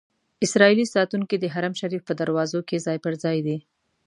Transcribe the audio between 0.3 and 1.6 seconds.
اسرائیلي ساتونکي د